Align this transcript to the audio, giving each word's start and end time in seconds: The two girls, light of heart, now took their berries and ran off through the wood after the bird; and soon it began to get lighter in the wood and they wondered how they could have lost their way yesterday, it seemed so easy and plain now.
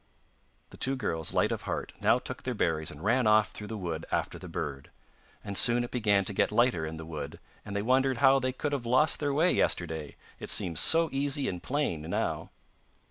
The 0.71 0.77
two 0.81 0.95
girls, 0.95 1.31
light 1.31 1.51
of 1.51 1.61
heart, 1.69 1.93
now 2.01 2.17
took 2.17 2.41
their 2.41 2.55
berries 2.55 2.89
and 2.89 3.03
ran 3.03 3.27
off 3.27 3.51
through 3.51 3.67
the 3.67 3.77
wood 3.77 4.07
after 4.11 4.39
the 4.39 4.47
bird; 4.49 4.89
and 5.43 5.55
soon 5.55 5.83
it 5.83 5.91
began 5.91 6.25
to 6.25 6.33
get 6.33 6.51
lighter 6.51 6.87
in 6.87 6.95
the 6.95 7.05
wood 7.05 7.39
and 7.63 7.75
they 7.75 7.83
wondered 7.83 8.17
how 8.17 8.39
they 8.39 8.51
could 8.51 8.71
have 8.71 8.87
lost 8.87 9.19
their 9.19 9.31
way 9.31 9.51
yesterday, 9.53 10.15
it 10.39 10.49
seemed 10.49 10.79
so 10.79 11.07
easy 11.11 11.47
and 11.47 11.61
plain 11.61 12.01
now. 12.09 12.49